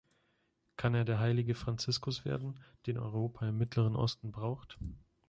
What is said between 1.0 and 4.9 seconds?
der Heilige Franziskus werden, den Europa im Mittleren Osten braucht?